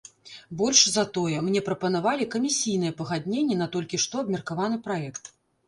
Больш 0.61 0.79
за 0.95 1.03
тое, 1.17 1.35
мне 1.49 1.61
прапанавалі 1.67 2.27
камісійнае 2.37 2.91
пагадненне 3.03 3.61
на 3.63 3.71
толькі 3.79 4.03
што 4.07 4.25
абмеркаваны 4.25 4.85
праект. 4.89 5.35